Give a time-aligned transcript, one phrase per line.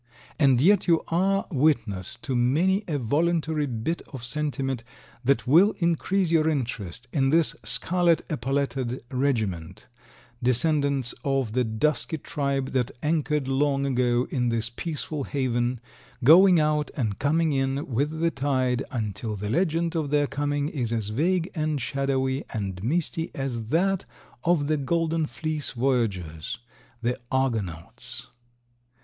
[0.39, 4.83] And yet you are witness to many a voluntary bit of sentiment
[5.23, 9.85] that will increase your interest in this scarlet epauletted regiment,
[10.41, 15.79] descendants of the dusky tribe that anchored long ago in this peaceful haven,
[16.23, 20.91] going out and coming in with the tide until the legend of their coming is
[20.91, 24.05] as vague and shadowy and misty as that
[24.43, 28.25] of the golden fleece voyageurs—the Argonauts.